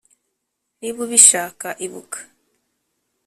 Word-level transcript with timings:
niba 0.79 0.99
ubishaka, 1.05 1.67
ibuka, 1.85 2.19